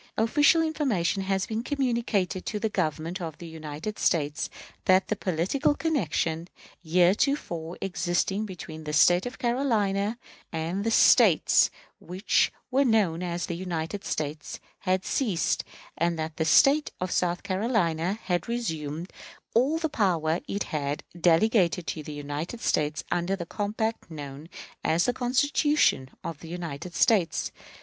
[0.17, 4.49] Official information has been communicated to the Government of the United States
[4.85, 6.47] that the political connection
[6.83, 10.17] heretofore existing between the State of South Carolina
[10.51, 11.69] and the States
[11.99, 15.63] which were known as the United States had ceased,
[15.95, 19.13] and that the State of South Carolina had resumed
[19.53, 24.49] all the power it had delegated to the United States under the compact known
[24.83, 27.51] as the Constitution of the United States.